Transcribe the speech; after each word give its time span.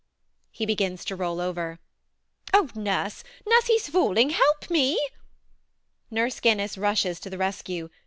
[He 0.49 0.65
begins 0.65 1.05
to 1.05 1.15
roll 1.15 1.39
over]. 1.39 1.77
Oh! 2.55 2.69
Nurse, 2.73 3.23
nurse: 3.47 3.65
he's 3.67 3.87
falling: 3.87 4.31
help 4.31 4.67
me. 4.71 4.97
Nurse 6.09 6.39
Guinness 6.39 6.75
rushes 6.75 7.19
to 7.19 7.29
the 7.29 7.37
rescue. 7.37 7.91